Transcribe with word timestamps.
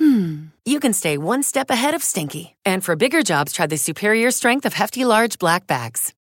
hmm, 0.00 0.48
you 0.64 0.80
can 0.80 0.92
stay 0.92 1.16
one 1.16 1.42
step 1.42 1.70
ahead 1.70 1.94
of 1.94 2.02
stinky. 2.02 2.56
And 2.64 2.82
for 2.82 2.96
bigger 2.96 3.22
jobs, 3.22 3.52
try 3.52 3.66
the 3.66 3.76
superior 3.76 4.30
strength 4.30 4.66
of 4.66 4.74
Hefty 4.74 5.04
Large 5.04 5.38
Black 5.38 5.66
Bags. 5.66 6.14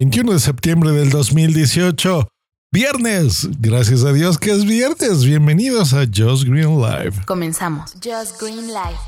21 0.00 0.32
de 0.32 0.38
septiembre 0.38 0.92
del 0.92 1.10
2018. 1.10 2.28
Viernes. 2.72 3.48
Gracias 3.60 4.04
a 4.04 4.12
Dios 4.12 4.38
que 4.38 4.50
es 4.50 4.64
viernes. 4.64 5.24
Bienvenidos 5.24 5.94
a 5.94 6.06
Just 6.06 6.44
Green 6.44 6.80
Live. 6.80 7.24
Comenzamos. 7.26 7.94
Just 8.02 8.40
Green 8.40 8.66
Live. 8.66 8.98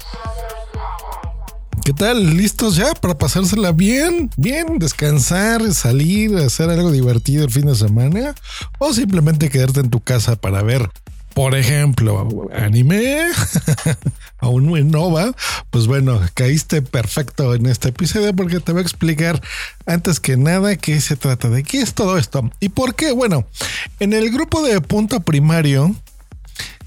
¿Qué 1.86 1.92
tal? 1.92 2.36
¿Listos 2.36 2.74
ya 2.74 2.94
para 2.94 3.16
pasársela 3.16 3.70
bien? 3.70 4.28
Bien, 4.36 4.80
descansar, 4.80 5.72
salir, 5.72 6.36
hacer 6.36 6.68
algo 6.68 6.90
divertido 6.90 7.44
el 7.44 7.50
fin 7.52 7.66
de 7.66 7.76
semana 7.76 8.34
o 8.78 8.92
simplemente 8.92 9.50
quedarte 9.50 9.78
en 9.80 9.90
tu 9.90 10.00
casa 10.00 10.34
para 10.34 10.64
ver, 10.64 10.90
por 11.36 11.54
ejemplo, 11.54 12.48
anime 12.56 13.26
aún 14.38 14.90
no 14.90 15.12
va. 15.12 15.34
Pues 15.68 15.86
bueno, 15.86 16.18
caíste 16.32 16.80
perfecto 16.80 17.54
en 17.54 17.66
este 17.66 17.90
episodio 17.90 18.34
porque 18.34 18.58
te 18.58 18.72
voy 18.72 18.78
a 18.78 18.82
explicar 18.82 19.42
antes 19.84 20.18
que 20.18 20.38
nada 20.38 20.76
qué 20.76 20.98
se 20.98 21.14
trata, 21.14 21.50
de 21.50 21.62
qué 21.62 21.82
es 21.82 21.92
todo 21.92 22.16
esto 22.16 22.50
y 22.58 22.70
por 22.70 22.94
qué. 22.94 23.12
Bueno, 23.12 23.46
en 24.00 24.14
el 24.14 24.30
grupo 24.30 24.62
de 24.62 24.80
punto 24.80 25.20
primario 25.20 25.94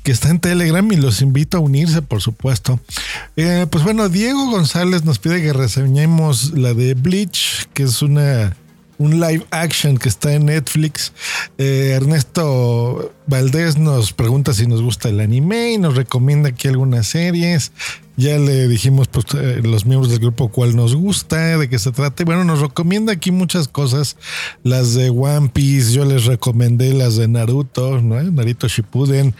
que 0.01 0.11
está 0.11 0.29
en 0.29 0.39
Telegram 0.39 0.91
y 0.91 0.95
los 0.95 1.21
invito 1.21 1.57
a 1.57 1.59
unirse, 1.59 2.01
por 2.01 2.19
supuesto. 2.19 2.79
Eh, 3.35 3.67
pues 3.69 3.83
bueno, 3.83 4.09
Diego 4.09 4.49
González 4.49 5.05
nos 5.05 5.19
pide 5.19 5.43
que 5.43 5.53
reseñemos 5.53 6.57
la 6.57 6.73
de 6.73 6.95
Bleach, 6.95 7.67
que 7.73 7.83
es 7.83 8.01
una 8.01 8.57
un 8.99 9.19
live 9.19 9.45
action 9.49 9.97
que 9.97 10.09
está 10.09 10.33
en 10.33 10.45
Netflix. 10.45 11.11
Eh, 11.57 11.93
Ernesto 11.95 13.13
Valdés 13.25 13.77
nos 13.77 14.13
pregunta 14.13 14.53
si 14.53 14.67
nos 14.67 14.81
gusta 14.81 15.09
el 15.09 15.19
anime 15.21 15.71
y 15.71 15.77
nos 15.77 15.95
recomienda 15.95 16.49
aquí 16.49 16.67
algunas 16.67 17.07
series. 17.07 17.71
Ya 18.19 18.37
le 18.37 18.67
dijimos 18.67 19.07
pues, 19.07 19.27
eh, 19.33 19.61
los 19.63 19.85
miembros 19.85 20.11
del 20.11 20.19
grupo 20.19 20.49
cuál 20.49 20.75
nos 20.75 20.93
gusta, 20.93 21.57
de 21.57 21.69
qué 21.69 21.79
se 21.79 21.93
trata. 21.93 22.25
Bueno, 22.25 22.43
nos 22.43 22.59
recomienda 22.59 23.13
aquí 23.13 23.31
muchas 23.31 23.69
cosas. 23.69 24.17
Las 24.61 24.93
de 24.93 25.09
One 25.09 25.51
Piece, 25.53 25.93
yo 25.93 26.03
les 26.03 26.25
recomendé 26.25 26.93
las 26.93 27.15
de 27.15 27.29
Naruto, 27.29 28.01
¿no? 28.01 28.21
Naruto 28.21 28.67
Shippuden. 28.67 29.33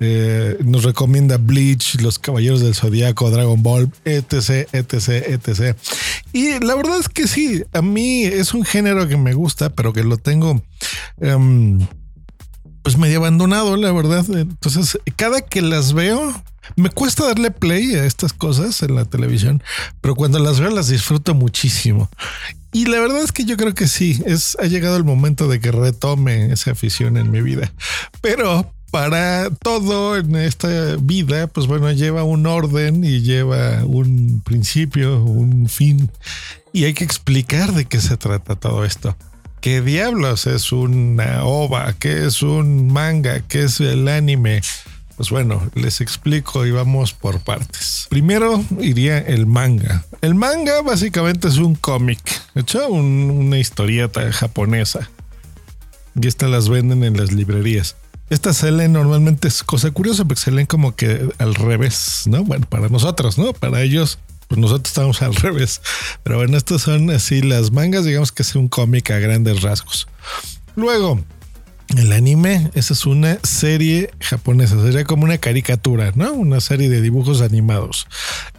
Eh, 0.00 0.58
nos 0.62 0.84
recomienda 0.84 1.38
Bleach, 1.38 1.98
Los 2.02 2.18
Caballeros 2.18 2.60
del 2.60 2.74
Zodiaco, 2.74 3.30
Dragon 3.30 3.62
Ball, 3.62 3.90
etc, 4.04 4.68
etc, 4.70 5.08
etc. 5.28 5.74
Y 6.34 6.60
la 6.62 6.74
verdad 6.74 6.98
es 7.00 7.08
que 7.08 7.28
sí, 7.28 7.64
a 7.72 7.80
mí 7.80 8.24
es 8.24 8.52
un 8.52 8.64
género 8.64 9.08
que 9.08 9.16
me 9.16 9.32
gusta, 9.32 9.70
pero 9.70 9.94
que 9.94 10.04
lo 10.04 10.18
tengo... 10.18 10.62
Um, 11.16 11.86
pues 12.82 12.98
medio 12.98 13.18
abandonado, 13.18 13.76
la 13.76 13.90
verdad. 13.90 14.24
Entonces, 14.28 14.96
cada 15.16 15.40
que 15.40 15.60
las 15.60 15.92
veo, 15.92 16.32
me 16.74 16.90
cuesta 16.90 17.26
darle 17.26 17.50
play 17.50 17.94
a 17.94 18.04
estas 18.04 18.32
cosas 18.32 18.82
en 18.82 18.94
la 18.94 19.04
televisión, 19.04 19.62
pero 20.00 20.14
cuando 20.14 20.38
las 20.38 20.58
veo 20.58 20.70
las 20.70 20.88
disfruto 20.88 21.34
muchísimo. 21.34 22.08
Y 22.72 22.86
la 22.86 23.00
verdad 23.00 23.22
es 23.22 23.32
que 23.32 23.44
yo 23.44 23.56
creo 23.56 23.74
que 23.74 23.86
sí, 23.86 24.22
es, 24.26 24.56
ha 24.60 24.66
llegado 24.66 24.96
el 24.96 25.04
momento 25.04 25.48
de 25.48 25.60
que 25.60 25.72
retome 25.72 26.52
esa 26.52 26.72
afición 26.72 27.16
en 27.16 27.30
mi 27.30 27.40
vida. 27.40 27.72
Pero 28.20 28.70
para 28.90 29.50
todo 29.50 30.16
en 30.16 30.36
esta 30.36 30.96
vida, 31.00 31.46
pues 31.46 31.66
bueno, 31.66 31.90
lleva 31.92 32.24
un 32.24 32.46
orden 32.46 33.04
y 33.04 33.20
lleva 33.20 33.84
un 33.84 34.40
principio, 34.44 35.22
un 35.22 35.68
fin. 35.68 36.10
Y 36.72 36.84
hay 36.84 36.94
que 36.94 37.04
explicar 37.04 37.72
de 37.72 37.86
qué 37.86 38.00
se 38.00 38.16
trata 38.16 38.56
todo 38.56 38.84
esto. 38.84 39.16
¿Qué 39.60 39.80
diablos 39.80 40.46
es 40.46 40.70
una 40.72 41.44
ova? 41.44 41.94
¿Qué 41.94 42.26
es 42.26 42.42
un 42.42 42.92
manga? 42.92 43.40
¿Qué 43.40 43.64
es 43.64 43.80
el 43.80 44.06
anime? 44.08 44.62
Pues 45.16 45.30
bueno, 45.30 45.70
les 45.74 46.00
explico 46.00 46.66
y 46.66 46.70
vamos 46.70 47.14
por 47.14 47.40
partes. 47.40 48.06
Primero 48.10 48.62
iría 48.80 49.18
el 49.18 49.46
manga. 49.46 50.04
El 50.20 50.34
manga 50.34 50.82
básicamente 50.82 51.48
es 51.48 51.56
un 51.56 51.74
cómic, 51.74 52.20
hecho 52.54 52.86
una 52.88 53.58
historieta 53.58 54.30
japonesa. 54.32 55.08
Y 56.20 56.26
estas 56.26 56.50
las 56.50 56.68
venden 56.68 57.02
en 57.04 57.16
las 57.16 57.32
librerías. 57.32 57.96
Estas 58.28 58.58
se 58.58 58.72
leen 58.72 58.92
normalmente, 58.92 59.48
es 59.48 59.62
cosa 59.62 59.90
curiosa, 59.90 60.24
porque 60.24 60.42
se 60.42 60.50
leen 60.50 60.66
como 60.66 60.96
que 60.96 61.28
al 61.38 61.54
revés, 61.54 62.24
¿no? 62.26 62.44
Bueno, 62.44 62.66
para 62.68 62.88
nosotros, 62.88 63.38
¿no? 63.38 63.52
Para 63.52 63.82
ellos 63.82 64.18
pues 64.48 64.60
nosotros 64.60 64.88
estamos 64.88 65.22
al 65.22 65.34
revés. 65.36 65.80
Pero 66.22 66.36
bueno, 66.36 66.56
estas 66.56 66.82
son 66.82 67.10
así 67.10 67.42
las 67.42 67.72
mangas, 67.72 68.04
digamos 68.04 68.32
que 68.32 68.42
es 68.42 68.54
un 68.54 68.68
cómic 68.68 69.10
a 69.10 69.18
grandes 69.18 69.62
rasgos. 69.62 70.08
Luego, 70.74 71.24
el 71.98 72.12
anime, 72.12 72.70
esa 72.74 72.94
es 72.94 73.06
una 73.06 73.38
serie 73.42 74.10
japonesa, 74.20 74.80
sería 74.82 75.04
como 75.04 75.24
una 75.24 75.38
caricatura, 75.38 76.12
¿no? 76.14 76.32
Una 76.32 76.60
serie 76.60 76.88
de 76.88 77.00
dibujos 77.00 77.40
animados. 77.40 78.06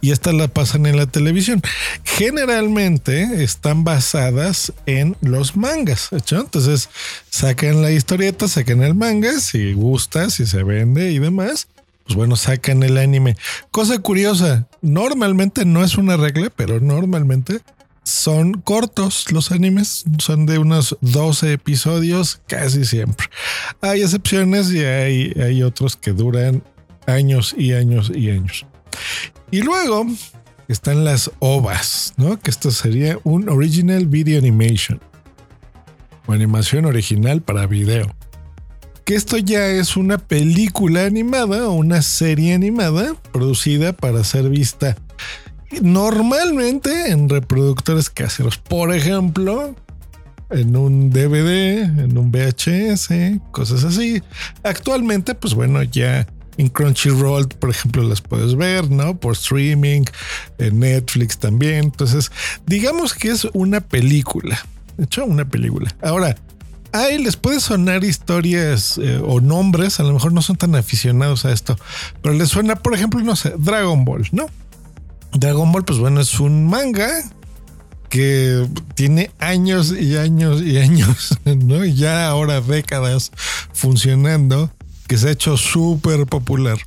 Y 0.00 0.10
estas 0.10 0.34
la 0.34 0.48
pasan 0.48 0.86
en 0.86 0.96
la 0.96 1.06
televisión. 1.06 1.62
Generalmente 2.04 3.42
están 3.42 3.84
basadas 3.84 4.72
en 4.86 5.16
los 5.20 5.56
mangas, 5.56 6.08
¿hecho? 6.12 6.40
Entonces 6.40 6.88
sacan 7.30 7.82
la 7.82 7.90
historieta, 7.90 8.48
sacan 8.48 8.82
el 8.82 8.94
manga, 8.94 9.40
si 9.40 9.72
gusta, 9.72 10.30
si 10.30 10.46
se 10.46 10.62
vende 10.62 11.10
y 11.12 11.18
demás 11.18 11.68
pues 12.08 12.16
bueno, 12.16 12.36
sacan 12.36 12.82
el 12.82 12.96
anime. 12.96 13.36
Cosa 13.70 13.98
curiosa, 13.98 14.66
normalmente 14.80 15.66
no 15.66 15.84
es 15.84 15.98
una 15.98 16.16
regla, 16.16 16.48
pero 16.48 16.80
normalmente 16.80 17.60
son 18.08 18.54
cortos 18.62 19.30
los 19.30 19.52
animes, 19.52 20.04
son 20.18 20.46
de 20.46 20.58
unos 20.58 20.96
12 21.02 21.52
episodios 21.52 22.40
casi 22.46 22.84
siempre. 22.84 23.28
Hay 23.80 24.02
excepciones 24.02 24.72
y 24.72 24.84
hay, 24.84 25.62
otros 25.62 25.96
que 25.96 26.12
duran 26.12 26.62
años 27.06 27.54
y 27.56 27.74
años 27.74 28.10
y 28.14 28.30
años. 28.30 28.66
Y 29.50 29.62
luego 29.62 30.06
están 30.68 31.04
las 31.04 31.30
OVAs, 31.38 32.14
¿no? 32.16 32.38
Que 32.38 32.50
esto 32.50 32.70
sería 32.70 33.18
un 33.24 33.48
Original 33.48 34.06
Video 34.06 34.38
Animation 34.38 35.00
o 36.26 36.32
animación 36.32 36.86
original 36.86 37.42
para 37.42 37.66
video 37.66 38.14
que 39.04 39.14
esto 39.14 39.38
ya 39.38 39.66
es 39.68 39.96
una 39.96 40.18
película 40.18 41.06
animada 41.06 41.66
o 41.66 41.72
una 41.72 42.02
serie 42.02 42.52
animada 42.52 43.14
producida 43.32 43.94
para 43.94 44.22
ser 44.22 44.50
vista 44.50 44.98
normalmente 45.82 47.10
en 47.10 47.28
reproductores 47.28 48.10
caseros. 48.10 48.58
Por 48.58 48.94
ejemplo, 48.94 49.74
en 50.50 50.76
un 50.76 51.10
DVD, 51.10 51.82
en 51.82 52.16
un 52.16 52.30
VHS, 52.30 53.40
cosas 53.50 53.84
así. 53.84 54.22
Actualmente, 54.62 55.34
pues 55.34 55.54
bueno, 55.54 55.82
ya 55.82 56.26
en 56.56 56.68
Crunchyroll, 56.68 57.48
por 57.48 57.70
ejemplo, 57.70 58.02
las 58.02 58.20
puedes 58.20 58.56
ver, 58.56 58.90
¿no? 58.90 59.18
Por 59.18 59.34
streaming, 59.34 60.02
en 60.58 60.80
Netflix 60.80 61.38
también. 61.38 61.84
Entonces, 61.84 62.32
digamos 62.66 63.14
que 63.14 63.30
es 63.30 63.46
una 63.52 63.80
película. 63.80 64.58
De 64.96 65.04
hecho, 65.04 65.24
una 65.24 65.48
película. 65.48 65.94
Ahora, 66.02 66.36
Ay, 66.90 67.22
les 67.22 67.36
puede 67.36 67.60
sonar 67.60 68.02
historias 68.02 68.96
eh, 68.96 69.20
o 69.22 69.42
nombres, 69.42 70.00
a 70.00 70.04
lo 70.04 70.14
mejor 70.14 70.32
no 70.32 70.40
son 70.40 70.56
tan 70.56 70.74
aficionados 70.74 71.44
a 71.44 71.52
esto, 71.52 71.78
pero 72.22 72.34
les 72.34 72.48
suena, 72.48 72.76
por 72.76 72.94
ejemplo, 72.94 73.20
no 73.20 73.36
sé, 73.36 73.52
Dragon 73.58 74.06
Ball, 74.06 74.26
¿no? 74.32 74.46
Dragon 75.38 75.70
Ball, 75.70 75.84
pues 75.84 75.98
bueno, 75.98 76.20
es 76.20 76.40
un 76.40 76.66
manga 76.66 77.22
que 78.08 78.66
tiene 78.94 79.30
años 79.38 79.94
y 79.98 80.16
años 80.16 80.62
y 80.62 80.78
años, 80.78 81.38
¿no? 81.44 81.84
Ya 81.84 82.28
ahora 82.28 82.60
décadas 82.60 83.30
funcionando 83.72 84.70
que 85.08 85.16
se 85.16 85.28
ha 85.28 85.30
hecho 85.30 85.56
súper 85.56 86.26
popular. 86.26 86.78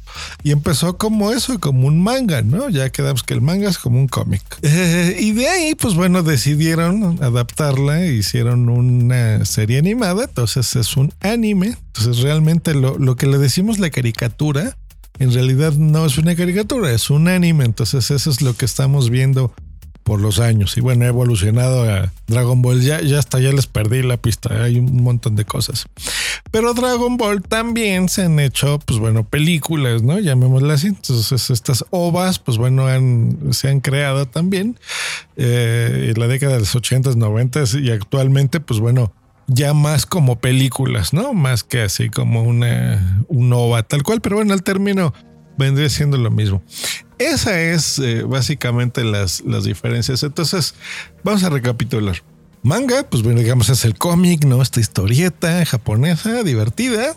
Y 0.44 0.52
empezó 0.52 0.98
como 0.98 1.32
eso, 1.32 1.60
como 1.60 1.88
un 1.88 2.02
manga, 2.04 2.44
¿no? 2.44 2.70
Ya 2.70 2.90
quedamos 2.92 3.24
que 3.24 3.34
el 3.34 3.42
manga 3.42 3.68
es 3.68 3.80
como 3.80 4.00
un 4.00 4.08
cómic. 4.08 4.44
Eh, 4.62 5.18
y 5.20 5.32
de 5.32 5.50
ahí, 5.50 5.76
pues 5.76 5.96
bueno, 5.96 6.22
decidieron 6.22 7.18
adaptarla, 7.24 8.06
hicieron 8.06 8.70
una 8.70 9.44
serie 9.46 9.80
animada, 9.80 10.26
entonces 10.26 10.76
es 10.76 10.96
un 10.96 11.14
anime. 11.22 11.78
Entonces 11.88 12.20
realmente 12.20 12.76
lo, 12.76 12.98
lo 13.00 13.16
que 13.16 13.26
le 13.26 13.40
decimos 13.40 13.80
la 13.80 13.90
caricatura, 13.90 14.78
en 15.22 15.32
realidad 15.32 15.74
no 15.74 16.08
es 16.08 16.18
una 16.18 16.36
caricatura, 16.36 16.92
es 16.92 17.12
un 17.12 17.28
anime. 17.28 17.64
Entonces 17.64 18.10
eso 18.10 18.32
es 18.32 18.42
lo 18.42 18.56
que 18.56 18.66
estamos 18.66 19.12
viendo 19.12 19.54
por 20.04 20.20
los 20.20 20.40
años. 20.40 20.76
Y 20.78 20.82
bueno, 20.82 21.06
ha 21.06 21.10
evolucionado 21.10 21.84
a 21.84 22.12
Dragon 22.26 22.64
Ball. 22.64 22.82
Ya, 22.82 23.02
ya 23.02 23.20
hasta 23.20 23.40
ya 23.40 23.52
les 23.52 23.68
perdí 23.68 24.02
la 24.02 24.18
pista. 24.18 24.64
Hay 24.64 24.80
un 24.80 25.04
montón 25.04 25.36
de 25.36 25.46
cosas. 25.46 25.86
Pero 26.50 26.74
Dragon 26.74 27.18
Ball 27.18 27.44
también 27.44 28.10
se 28.10 28.24
han 28.24 28.40
hecho, 28.40 28.80
pues 28.80 29.00
bueno, 29.00 29.24
películas, 29.24 30.02
¿no? 30.02 30.18
Llamémoslas 30.18 30.80
así. 30.80 30.88
Entonces, 30.88 31.52
estas 31.52 31.86
ovas, 31.92 32.40
pues 32.40 32.58
bueno, 32.58 32.88
se 33.52 33.70
han 33.70 33.80
creado 33.80 34.26
también 34.26 34.80
eh, 35.38 36.12
en 36.14 36.20
la 36.20 36.28
década 36.28 36.54
de 36.54 36.62
los 36.62 36.76
80s, 36.76 37.16
90 37.16 37.64
y 37.80 37.92
actualmente, 37.92 38.60
pues 38.60 38.80
bueno, 38.80 39.14
ya 39.48 39.74
más 39.74 40.06
como 40.06 40.40
películas, 40.40 41.14
¿no? 41.14 41.34
Más 41.34 41.64
que 41.64 41.82
así 41.82 42.10
como 42.10 42.44
una 42.44 43.24
un 43.28 43.52
ova 43.54 43.84
tal 43.84 44.04
cual, 44.04 44.22
pero 44.22 44.38
bueno, 44.38 44.54
al 44.54 44.64
término 44.64 45.14
vendría 45.58 45.90
siendo 45.90 46.18
lo 46.18 46.32
mismo. 46.32 46.64
Esa 47.18 47.62
es 47.62 48.00
eh, 48.00 48.24
básicamente 48.24 49.04
las, 49.04 49.42
las 49.42 49.64
diferencias. 49.64 50.24
Entonces, 50.24 50.74
vamos 51.24 51.44
a 51.44 51.50
recapitular. 51.50 52.24
Manga, 52.64 53.04
pues 53.10 53.24
bueno, 53.24 53.40
digamos, 53.40 53.70
es 53.70 53.86
el 53.86 53.96
cómic, 53.96 54.46
¿no? 54.46 54.62
Esta 54.62 54.80
historieta 54.80 55.66
japonesa, 55.66 56.44
divertida. 56.44 57.16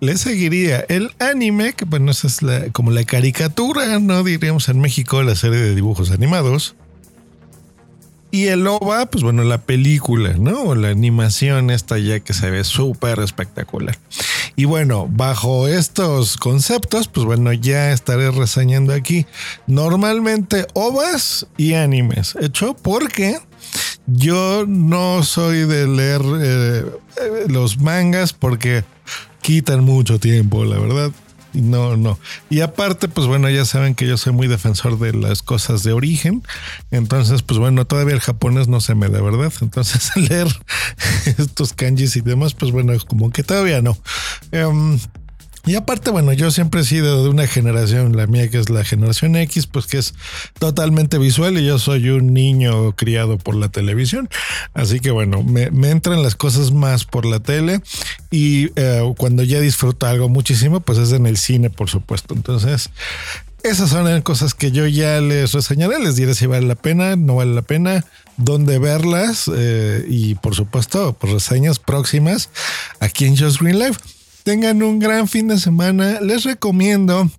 Le 0.00 0.16
seguiría 0.16 0.80
el 0.88 1.10
anime, 1.18 1.72
que 1.72 1.84
bueno, 1.84 2.12
esa 2.12 2.28
es 2.28 2.42
la, 2.42 2.70
como 2.70 2.92
la 2.92 3.04
caricatura, 3.04 3.98
¿no? 3.98 4.22
Diríamos 4.22 4.68
en 4.68 4.80
México, 4.80 5.22
la 5.22 5.34
serie 5.34 5.58
de 5.58 5.74
dibujos 5.74 6.10
animados. 6.10 6.76
Y 8.30 8.48
el 8.48 8.66
OVA, 8.66 9.06
pues 9.06 9.24
bueno, 9.24 9.42
la 9.42 9.58
película, 9.58 10.34
¿no? 10.38 10.74
La 10.74 10.88
animación 10.90 11.70
esta 11.70 11.98
ya 11.98 12.20
que 12.20 12.34
se 12.34 12.50
ve 12.50 12.62
súper 12.64 13.20
espectacular. 13.20 13.98
Y 14.54 14.66
bueno, 14.66 15.08
bajo 15.10 15.66
estos 15.66 16.36
conceptos, 16.36 17.08
pues 17.08 17.24
bueno, 17.24 17.52
ya 17.52 17.92
estaré 17.92 18.30
reseñando 18.30 18.92
aquí 18.92 19.24
normalmente 19.66 20.66
OVAs 20.74 21.46
y 21.56 21.74
animes. 21.74 22.36
Hecho 22.40 22.74
porque 22.74 23.38
yo 24.06 24.64
no 24.66 25.22
soy 25.22 25.64
de 25.64 25.86
leer 25.86 26.22
eh, 26.40 26.84
eh, 27.20 27.44
los 27.48 27.78
mangas 27.78 28.32
porque 28.32 28.84
quitan 29.40 29.84
mucho 29.84 30.18
tiempo, 30.18 30.64
la 30.64 30.78
verdad. 30.78 31.12
No, 31.54 31.96
no. 31.96 32.18
Y 32.50 32.60
aparte, 32.60 33.08
pues 33.08 33.26
bueno, 33.26 33.48
ya 33.48 33.64
saben 33.64 33.94
que 33.94 34.06
yo 34.06 34.16
soy 34.16 34.32
muy 34.32 34.48
defensor 34.48 34.98
de 34.98 35.12
las 35.14 35.42
cosas 35.42 35.82
de 35.82 35.92
origen. 35.92 36.42
Entonces, 36.90 37.42
pues 37.42 37.58
bueno, 37.58 37.86
todavía 37.86 38.14
el 38.14 38.20
japonés 38.20 38.68
no 38.68 38.80
se 38.80 38.94
me 38.94 39.08
da, 39.08 39.20
¿verdad? 39.22 39.52
Entonces, 39.60 40.10
leer 40.16 40.48
estos 41.38 41.72
kanjis 41.72 42.16
y 42.16 42.20
demás, 42.20 42.54
pues 42.54 42.72
bueno, 42.72 42.92
como 43.06 43.30
que 43.30 43.42
todavía 43.42 43.80
no. 43.82 43.96
Em, 44.52 44.98
y 45.66 45.74
aparte, 45.74 46.10
bueno, 46.10 46.32
yo 46.32 46.50
siempre 46.50 46.80
he 46.80 46.84
sido 46.84 47.22
de 47.22 47.28
una 47.28 47.46
generación, 47.46 48.16
la 48.16 48.26
mía 48.26 48.48
que 48.48 48.58
es 48.58 48.70
la 48.70 48.84
generación 48.84 49.36
X, 49.36 49.66
pues 49.66 49.86
que 49.86 49.98
es 49.98 50.14
totalmente 50.58 51.18
visual 51.18 51.58
y 51.58 51.66
yo 51.66 51.78
soy 51.78 52.10
un 52.10 52.32
niño 52.32 52.92
criado 52.92 53.38
por 53.38 53.54
la 53.54 53.68
televisión. 53.68 54.28
Así 54.74 55.00
que 55.00 55.10
bueno, 55.10 55.42
me, 55.42 55.68
entran 55.90 56.22
las 56.22 56.36
cosas 56.36 56.72
más 56.72 57.04
por 57.04 57.26
la 57.26 57.40
tele 57.40 57.80
y 58.30 58.70
eh, 58.76 59.02
cuando 59.18 59.42
ya 59.42 59.60
disfruto 59.60 60.06
algo 60.06 60.28
muchísimo, 60.28 60.80
pues 60.80 60.98
es 60.98 61.12
en 61.12 61.26
el 61.26 61.36
cine, 61.36 61.70
por 61.70 61.90
supuesto. 61.90 62.34
Entonces, 62.34 62.90
esas 63.62 63.90
son 63.90 64.22
cosas 64.22 64.54
que 64.54 64.70
yo 64.70 64.86
ya 64.86 65.20
les 65.20 65.52
reseñaré, 65.52 65.98
les 65.98 66.16
diré 66.16 66.34
si 66.34 66.46
vale 66.46 66.66
la 66.66 66.76
pena, 66.76 67.16
no 67.16 67.36
vale 67.36 67.52
la 67.54 67.62
pena, 67.62 68.04
dónde 68.36 68.78
verlas 68.78 69.50
eh, 69.54 70.06
y 70.08 70.36
por 70.36 70.54
supuesto, 70.54 71.14
pues 71.18 71.32
reseñas 71.32 71.78
próximas 71.78 72.50
aquí 73.00 73.26
en 73.26 73.36
Just 73.36 73.60
Green 73.60 73.78
Life 73.78 73.98
tengan 74.48 74.82
un 74.82 74.98
gran 74.98 75.28
fin 75.28 75.46
de 75.46 75.58
semana. 75.58 76.22
Les 76.22 76.44
recomiendo 76.44 77.30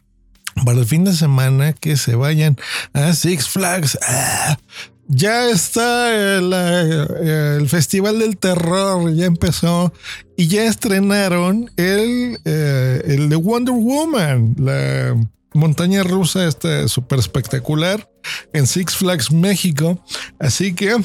para 0.64 0.78
el 0.78 0.86
fin 0.86 1.04
de 1.06 1.14
semana 1.14 1.74
que 1.74 1.98
se 1.98 2.14
vayan 2.14 2.56
a 2.94 3.14
Six 3.14 3.50
Flags. 3.50 3.98
Ah, 4.08 4.60
ya 5.08 5.50
está 5.50 6.38
el, 6.38 7.68
Festival 7.68 8.20
del 8.20 8.38
Terror, 8.38 9.12
ya 9.16 9.26
empezó 9.26 9.92
y 10.38 10.50
ya 10.50 10.66
estrenaron 10.66 11.72
el, 11.78 12.38
eh, 12.46 13.02
el 13.06 13.30
de 13.30 13.36
Wonder 13.38 13.74
Woman, 13.74 14.54
la 14.60 15.16
montaña 15.56 16.04
rusa 16.04 16.48
está 16.48 16.88
súper 16.88 17.18
espectacular 17.18 18.08
en 18.54 18.68
Six 18.68 18.96
Flags 18.96 19.32
México. 19.32 20.00
Así 20.38 20.76
que 20.76 20.96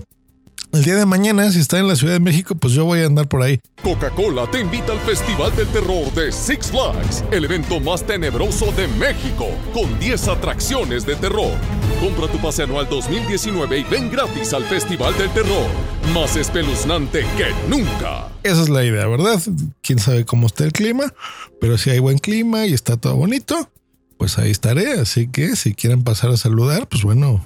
el 0.75 0.82
día 0.82 0.97
de 0.97 1.06
mañana, 1.06 1.50
si 1.53 1.61
está 1.61 1.79
en 1.79 1.87
la 1.87 1.94
Ciudad 1.94 2.15
de 2.15 2.21
México, 2.21 2.55
pues 2.56 2.73
yo 2.75 2.85
voy 2.85 3.00
a 3.00 3.06
andar 3.06 3.29
por 3.29 3.43
ahí. 3.43 3.61
Coca-Cola 3.82 4.50
te 4.50 4.61
invita 4.61 4.93
al 4.93 4.99
Festival 5.00 5.55
del 5.55 5.69
Terror 5.69 6.12
de 6.15 6.32
Six 6.32 6.73
Flags, 6.73 7.25
el 7.31 7.44
evento 7.44 7.79
más 7.81 8.05
tenebroso 8.05 8.73
de 8.73 8.88
México, 8.88 9.47
con 9.73 9.99
10 10.00 10.29
atracciones 10.29 11.06
de 11.06 11.17
terror. 11.17 11.53
Compra 12.00 12.26
tu 12.29 12.38
pase 12.38 12.65
anual 12.65 12.88
2019 12.88 13.79
y 13.79 13.85
ven 13.85 14.11
gratis 14.11 14.53
al 14.53 14.65
Festival 14.65 15.17
del 15.17 15.31
Terror, 15.31 15.69
más 16.12 16.35
espeluznante 16.37 17.21
que 17.37 17.47
nunca. 17.69 18.29
Esa 18.43 18.62
es 18.62 18.69
la 18.69 18.85
idea, 18.85 19.06
¿verdad? 19.06 19.41
Quién 19.81 19.99
sabe 19.99 20.25
cómo 20.25 20.49
está 20.49 20.65
el 20.65 20.73
clima, 20.73 21.15
pero 21.61 21.79
si 21.79 21.91
hay 21.91 22.00
buen 22.00 22.19
clima 22.19 22.67
y 22.67 22.73
está 22.73 22.97
todo 22.97 23.17
bonito, 23.17 23.71
pues 24.19 24.38
ahí 24.38 24.50
estaré. 24.50 25.00
Así 25.00 25.29
que 25.29 25.55
si 25.56 25.75
quieren 25.75 26.03
pasar 26.03 26.31
a 26.31 26.37
saludar, 26.37 26.88
pues 26.88 27.05
bueno, 27.05 27.44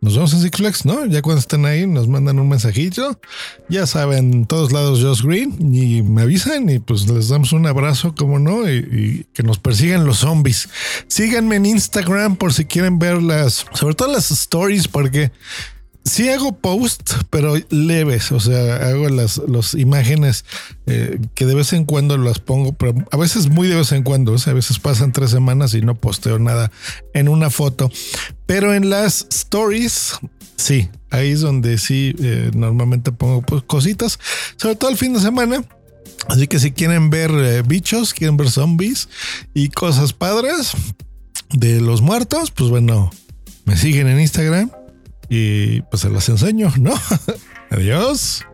nos 0.00 0.14
vemos 0.14 0.32
en 0.32 0.40
Six 0.40 0.56
Flags, 0.56 0.84
¿no? 0.86 1.04
Ya 1.04 1.20
cuando 1.20 1.40
estén 1.40 1.66
ahí 1.66 1.86
nos 1.86 2.08
mandan 2.08 2.38
un 2.38 2.48
mensajito. 2.48 3.20
Ya 3.68 3.86
saben, 3.86 4.46
todos 4.46 4.72
lados 4.72 5.00
Josh 5.02 5.22
Green 5.22 5.74
y 5.74 6.02
me 6.02 6.22
avisan 6.22 6.70
y 6.70 6.78
pues 6.78 7.06
les 7.06 7.28
damos 7.28 7.52
un 7.52 7.66
abrazo, 7.66 8.14
como 8.14 8.38
no, 8.38 8.70
y, 8.70 9.26
que 9.34 9.42
nos 9.42 9.58
persigan 9.58 10.06
los 10.06 10.18
zombies. 10.18 10.70
Síganme 11.06 11.56
en 11.56 11.66
Instagram 11.66 12.36
por 12.36 12.54
si 12.54 12.64
quieren 12.64 12.98
ver 12.98 13.22
las, 13.22 13.66
sobre 13.74 13.94
todo 13.94 14.10
las 14.10 14.30
stories, 14.30 14.88
porque 14.88 15.32
sí 16.04 16.28
hago 16.28 16.52
post, 16.52 17.12
pero 17.30 17.54
leves, 17.70 18.32
o 18.32 18.40
sea, 18.40 18.76
hago 18.88 19.08
las, 19.08 19.40
las 19.48 19.74
imágenes 19.74 20.44
eh, 20.86 21.18
que 21.34 21.46
de 21.46 21.54
vez 21.54 21.72
en 21.72 21.84
cuando 21.84 22.16
las 22.16 22.38
pongo, 22.38 22.72
pero 22.72 22.94
a 23.10 23.16
veces 23.16 23.48
muy 23.48 23.68
de 23.68 23.76
vez 23.76 23.92
en 23.92 24.02
cuando, 24.02 24.34
a 24.44 24.52
veces 24.52 24.78
pasan 24.78 25.12
tres 25.12 25.30
semanas 25.30 25.74
y 25.74 25.82
no 25.82 25.94
posteo 25.94 26.38
nada 26.38 26.70
en 27.14 27.28
una 27.28 27.50
foto, 27.50 27.90
pero 28.46 28.74
en 28.74 28.90
las 28.90 29.26
stories, 29.30 30.14
sí, 30.56 30.88
ahí 31.10 31.30
es 31.30 31.40
donde 31.40 31.78
sí 31.78 32.14
eh, 32.18 32.50
normalmente 32.54 33.12
pongo 33.12 33.42
pues, 33.42 33.62
cositas, 33.62 34.18
sobre 34.56 34.76
todo 34.76 34.90
el 34.90 34.96
fin 34.96 35.12
de 35.12 35.20
semana. 35.20 35.64
Así 36.28 36.46
que 36.46 36.58
si 36.58 36.70
quieren 36.70 37.08
ver 37.08 37.30
eh, 37.30 37.62
bichos, 37.62 38.12
quieren 38.12 38.36
ver 38.36 38.50
zombies 38.50 39.08
y 39.54 39.70
cosas 39.70 40.12
padres 40.12 40.72
de 41.50 41.80
los 41.80 42.02
muertos, 42.02 42.50
pues 42.50 42.68
bueno, 42.68 43.10
me 43.64 43.76
siguen 43.76 44.06
en 44.06 44.20
Instagram 44.20 44.70
y 45.30 45.80
pues 45.82 46.02
se 46.02 46.10
las 46.10 46.28
enseño, 46.28 46.70
¿no? 46.78 46.92
Adiós. 47.70 48.44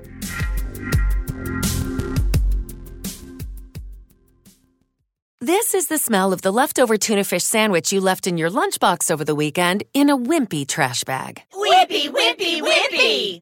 This 5.40 5.74
is 5.74 5.86
the 5.86 5.98
smell 5.98 6.32
of 6.32 6.42
the 6.42 6.52
leftover 6.52 6.98
tuna 6.98 7.24
fish 7.24 7.44
sandwich 7.44 7.92
you 7.92 8.00
left 8.00 8.26
in 8.26 8.36
your 8.36 8.50
lunchbox 8.50 9.10
over 9.10 9.24
the 9.24 9.34
weekend 9.34 9.84
in 9.94 10.10
a 10.10 10.16
wimpy 10.16 10.66
trash 10.66 11.04
bag. 11.04 11.40
Wimpy, 11.54 12.10
wimpy, 12.10 12.60
wimpy! 12.60 13.40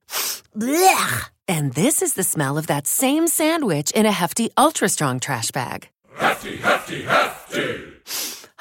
Blech! 0.57 1.31
And 1.49 1.73
this 1.73 2.03
is 2.03 2.15
the 2.15 2.23
smell 2.23 2.57
of 2.57 2.67
that 2.69 2.87
same 2.87 3.27
sandwich 3.27 3.91
in 3.93 4.07
a 4.07 4.13
hefty, 4.13 4.51
ultra 4.57 4.89
strong 4.89 5.19
trash 5.19 5.51
bag. 5.51 5.89
Hefty, 6.17 6.57
hefty, 6.57 7.03
hefty! 7.03 8.34